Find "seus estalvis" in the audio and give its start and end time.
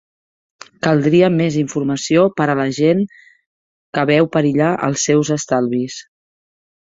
5.11-6.01